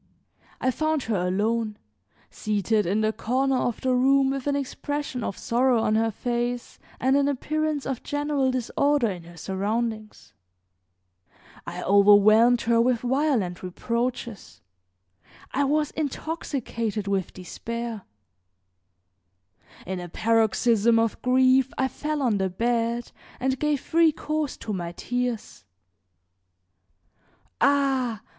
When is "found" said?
0.71-1.03